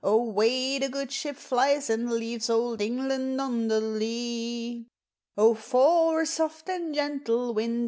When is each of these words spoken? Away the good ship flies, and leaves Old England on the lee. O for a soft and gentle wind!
Away 0.03 0.79
the 0.79 0.89
good 0.89 1.11
ship 1.11 1.35
flies, 1.37 1.87
and 1.87 2.09
leaves 2.11 2.49
Old 2.49 2.81
England 2.81 3.39
on 3.39 3.67
the 3.67 3.79
lee. 3.79 4.87
O 5.37 5.53
for 5.53 6.21
a 6.21 6.25
soft 6.25 6.67
and 6.69 6.95
gentle 6.95 7.53
wind! 7.53 7.79